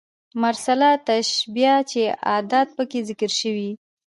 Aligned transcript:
مرسله 0.41 0.89
تشبېه 1.07 1.75
چي 1.89 2.03
ادات 2.37 2.67
پکښي 2.75 3.01
ذکر 3.09 3.31
سوي 3.39 3.65
يي. 3.67 3.71